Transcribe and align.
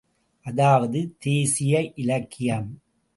அதாவது 0.45 1.15
தேசிய 1.19 1.91
இலக்கியம். 1.95 2.67